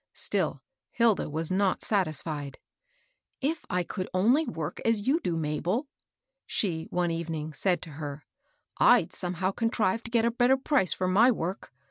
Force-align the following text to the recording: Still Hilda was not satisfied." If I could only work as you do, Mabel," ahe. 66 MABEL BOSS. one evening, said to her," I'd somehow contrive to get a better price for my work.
Still 0.15 0.63
Hilda 0.89 1.29
was 1.29 1.51
not 1.51 1.83
satisfied." 1.83 2.57
If 3.39 3.63
I 3.69 3.83
could 3.83 4.09
only 4.15 4.47
work 4.47 4.81
as 4.83 5.05
you 5.05 5.19
do, 5.19 5.37
Mabel," 5.37 5.81
ahe. 5.81 6.43
66 6.49 6.63
MABEL 6.63 6.83
BOSS. 6.83 6.91
one 6.95 7.11
evening, 7.11 7.53
said 7.53 7.83
to 7.83 7.89
her," 7.91 8.25
I'd 8.79 9.13
somehow 9.13 9.51
contrive 9.51 10.01
to 10.01 10.09
get 10.09 10.25
a 10.25 10.31
better 10.31 10.57
price 10.57 10.93
for 10.93 11.07
my 11.07 11.29
work. 11.29 11.71